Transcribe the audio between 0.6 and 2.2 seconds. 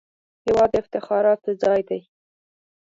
د افتخاراتو ځای دی